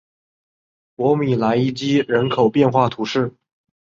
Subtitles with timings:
[0.95, 3.35] 博米莱基伊人口变化图示